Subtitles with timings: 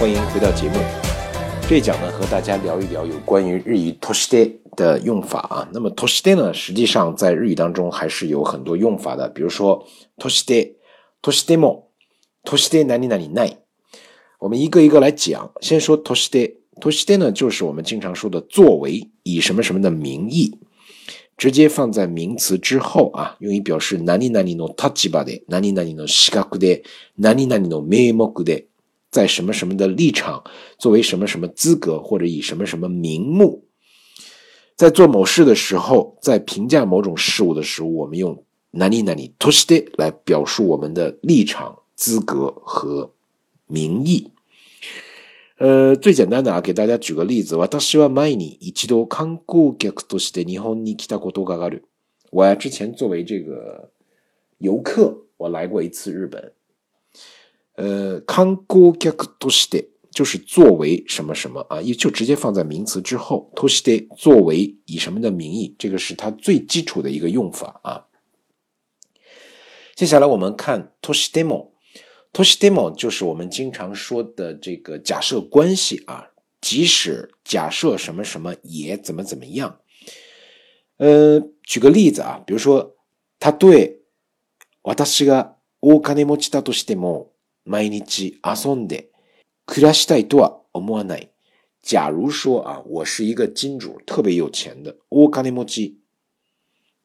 [0.00, 0.76] 欢迎回到节目。
[1.68, 5.68] 这一讲呢，和大家聊一聊有关于日语“として”的用法啊。
[5.74, 9.28] 那么“として”呢，实际上在日语当中还是有很多用法的。
[9.28, 9.84] 比如说
[10.16, 10.76] “として”、
[11.20, 11.90] “としても”、
[12.48, 13.58] “として何々何”。
[14.40, 15.50] 我们一个一个来讲。
[15.60, 16.54] 先说“として”。
[16.80, 20.58] “として”呢，就是我们经常说的“作为”以什么什么的名义，
[21.36, 26.84] 直接放在名词之后啊，用于表示“何々の立場で”、“何々の視覚で”、
[27.20, 28.68] “何々の名目で”。
[29.09, 30.43] 在什么什么的立场，
[30.77, 33.63] 作为什么什么资格，或者以什么什么名目，
[34.75, 43.13] 在做某事的时候，在评价某种事物的时候，我们用何々として来表述我们的立场、资格和
[43.67, 44.31] 名义。
[45.57, 47.55] 呃，最简单的啊，给大家举个例子。
[47.55, 51.85] 私は前に一度観光客として日本に来たことがある。
[52.31, 53.89] 我呀，之前作为这个
[54.57, 56.51] 游客，我来过一次日本。
[57.79, 63.51] 呃，観光客として就是作为什么什么啊，也就直接放在名词之后。
[63.55, 68.07] として作为以什么的名义，这个是它最基础的一个用法啊。
[69.95, 71.75] 接下来我们看としても。
[72.35, 76.27] to s h i demo 就是我们经常说的这个假设关系啊，
[76.59, 79.79] 即使假设什么什么也怎么怎么样。
[80.97, 82.97] 呃，举个例子啊，比如说，
[83.39, 84.01] 他对
[84.83, 87.28] 私が大金持ちだとしても
[87.64, 89.10] 毎日遊んで
[89.66, 91.30] 暮らしたいとは思わない。
[91.82, 95.96] 假如说啊，我是一个金主，特别有钱的大金持ち。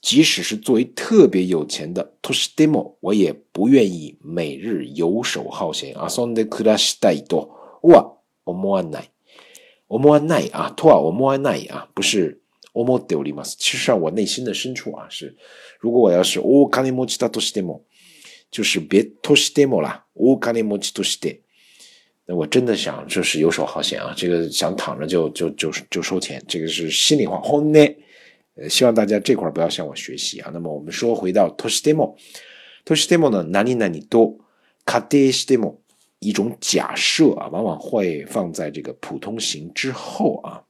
[0.00, 6.08] 即使是作为特别有钱的 Toshidemo，我也不愿意每日游手好闲啊。
[6.08, 7.50] そんで暮らしたいと
[7.82, 9.10] は思わない。
[9.88, 12.40] 思わない啊，とは思わない啊，不是
[12.72, 13.56] 思っております。
[13.58, 15.36] 其实上我内心的深处啊，是
[15.80, 17.82] 如果我要是大金持ちだとしても，
[18.51, 20.05] 就是别 Toshidemo 啦，
[20.39, 21.39] 大金持ちとして，
[22.25, 27.39] 那我真的想就是游手好闲啊，这个想躺着就就就就收钱，这个是心里话。
[27.41, 27.79] 后呢？
[28.55, 30.49] 呃，希望大家这块不要向我学习啊。
[30.53, 34.39] 那么我们说回到 toshidemo，toshidemo 呢，哪里哪里都
[34.85, 35.75] kadeshidemo
[36.19, 40.63] 一种假设啊，往往会放在这个普通型之后啊。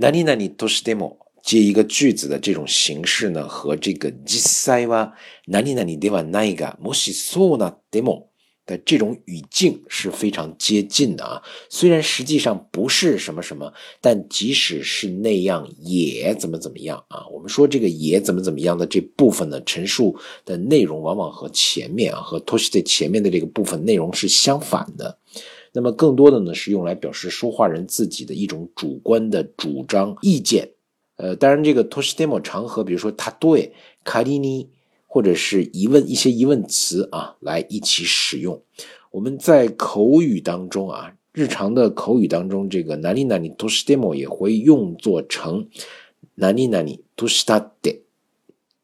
[0.00, 5.12] 哪里哪里 toshidemo 接一个句子的这种形式呢，和这个実際は
[5.46, 8.28] 哪里哪里ではないが、もしそうなっても
[8.66, 13.72] 的这种语境是非常接近的啊，虽然实际上不是什么什么，
[14.02, 17.26] 但即使是那样也怎么怎么样啊？
[17.32, 19.58] 我们说这个也怎么怎么样的这部分呢？
[19.64, 25.18] 陈述的内容往往和前面啊和 toshi 的前面的这个部分内容是相反的。
[25.72, 30.68] 那么更多的呢是用来表示说话人自己的一种主观的主张意见。
[31.15, 34.69] 呃，当然这个 toshi demo 常和比如说他对卡利尼。
[35.05, 38.59] 或者是疑问一些疑问词啊，来一起使用。
[39.11, 45.69] 我们在口语当中啊，日常的口语当中，这个哪里哪里都是 demo 也会用作成
[46.33, 48.01] 哪里哪里都是他的，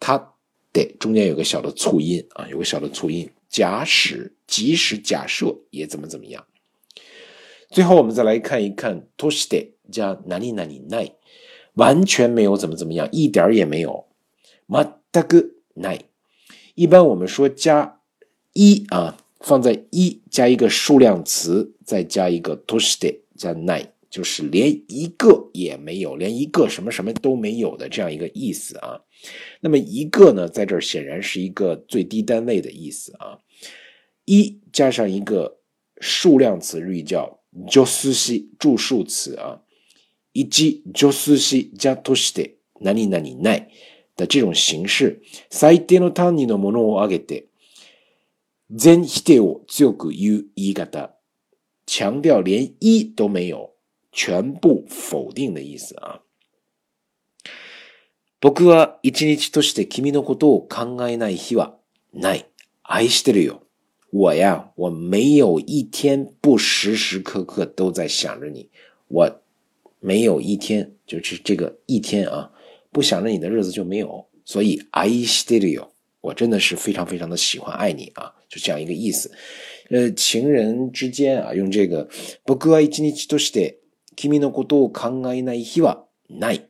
[0.00, 0.32] 他
[0.72, 3.28] 的中间有个小的促音啊，有个小的促音。
[3.50, 6.46] 假使即使假设也怎么怎么样。
[7.68, 11.14] 最后我们再来看一看 to s t 加哪里哪里奈，
[11.73, 14.05] 完全没有怎么怎么样，一点也没有。
[15.11, 16.01] 全くない。
[16.75, 18.01] 一般我们说加
[18.53, 29.01] 一啊，放在一加一个数量词，再加一个 to stay 加 nine，就是连一个也没有，连一个什么什么都没有的这样一个意思啊。
[29.61, 33.39] 那么一个呢，在这儿显然是一个最低单位的意思啊。
[34.25, 35.57] 一加上一个
[35.99, 39.61] 数量词，日语叫 josushi 助数词啊。
[40.34, 43.70] 一击 josushi 加 to stay 哪里哪里奈。
[44.16, 47.46] 的这种形式，最低の単位のものを挙げて、
[48.70, 51.10] 全否定を強く言う言い方，
[51.84, 53.74] 强调连一都没有，
[54.12, 56.20] 全部否定的意思啊。
[58.40, 61.74] 僕は一日として君のことを考えない日は
[62.12, 62.46] ない。
[62.84, 63.62] 愛してるよ。
[64.12, 68.70] 我呀，我没有一天不时时刻刻都在想着你。
[69.08, 69.42] 我
[70.03, 72.51] 没有一天，就是这个一天啊。
[72.91, 75.89] 不想着你的日子就没有，所以 I still you，
[76.21, 79.31] 我真的是非常非常的喜欢爱你啊，就这样一个意思。
[79.91, 82.09] 呃，情人之间啊，用这个
[82.45, 83.77] 僕は一日として
[84.15, 86.61] 君のことを考えない日はない。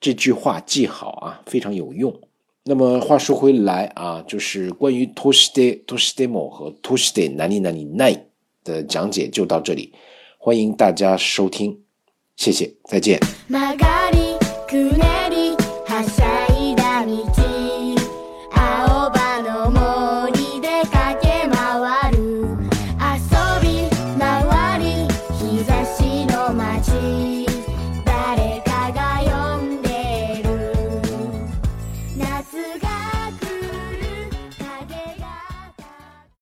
[0.00, 2.20] 这句话记好啊，非常有用。
[2.64, 8.26] 那么话说回来啊，就是关于 to stay to stay mo 和 to stay 哪里哪里奈
[8.64, 9.92] 的讲解就到这里，
[10.38, 11.82] 欢迎大家收听，
[12.37, 13.19] 谢谢，再见。